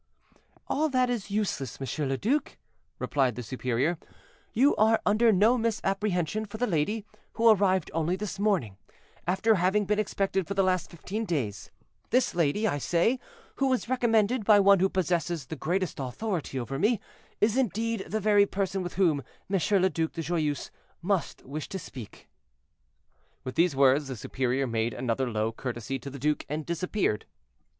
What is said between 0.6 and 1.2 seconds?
"All that